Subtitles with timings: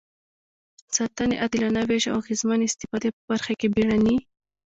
[0.95, 4.17] ساتنې، عادلانه وېش او اغېزمنې استفادې په برخه کې بیړني.